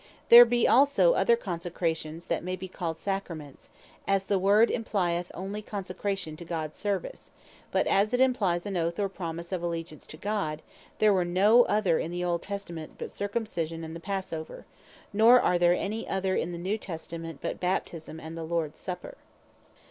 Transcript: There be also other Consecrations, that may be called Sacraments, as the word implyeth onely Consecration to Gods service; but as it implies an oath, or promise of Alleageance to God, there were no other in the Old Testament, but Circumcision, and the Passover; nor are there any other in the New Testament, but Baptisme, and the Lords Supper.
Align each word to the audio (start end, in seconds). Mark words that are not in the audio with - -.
There 0.29 0.45
be 0.45 0.67
also 0.67 1.13
other 1.13 1.35
Consecrations, 1.35 2.25
that 2.25 2.43
may 2.43 2.55
be 2.55 2.67
called 2.67 2.97
Sacraments, 2.97 3.69
as 4.07 4.23
the 4.23 4.39
word 4.39 4.71
implyeth 4.71 5.29
onely 5.35 5.61
Consecration 5.61 6.35
to 6.37 6.43
Gods 6.43 6.75
service; 6.79 7.29
but 7.71 7.85
as 7.85 8.11
it 8.11 8.19
implies 8.19 8.65
an 8.65 8.75
oath, 8.77 8.99
or 8.99 9.07
promise 9.07 9.51
of 9.51 9.61
Alleageance 9.61 10.07
to 10.07 10.17
God, 10.17 10.63
there 10.97 11.13
were 11.13 11.23
no 11.23 11.65
other 11.65 11.99
in 11.99 12.09
the 12.09 12.25
Old 12.25 12.41
Testament, 12.41 12.93
but 12.97 13.11
Circumcision, 13.11 13.83
and 13.83 13.95
the 13.95 13.99
Passover; 13.99 14.65
nor 15.13 15.39
are 15.39 15.59
there 15.59 15.75
any 15.75 16.09
other 16.09 16.35
in 16.35 16.51
the 16.51 16.57
New 16.57 16.79
Testament, 16.79 17.37
but 17.39 17.59
Baptisme, 17.59 18.19
and 18.19 18.35
the 18.35 18.41
Lords 18.43 18.79
Supper. 18.79 19.17